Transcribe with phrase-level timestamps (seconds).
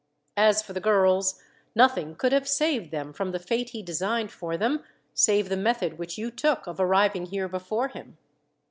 [0.37, 1.39] As for the girls,
[1.75, 5.99] nothing could have saved them from the fate he designed for them, save the method
[5.99, 8.17] which you took of arriving here before him."